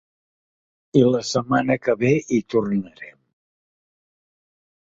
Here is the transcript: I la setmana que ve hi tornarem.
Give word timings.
I 1.01 1.03
la 1.15 1.19
setmana 1.31 1.77
que 1.83 1.95
ve 2.05 2.11
hi 2.15 2.41
tornarem. 2.55 3.17